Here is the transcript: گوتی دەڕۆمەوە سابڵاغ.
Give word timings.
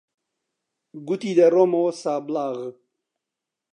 گوتی 1.07 1.31
دەڕۆمەوە 1.37 1.91
سابڵاغ. 2.01 2.57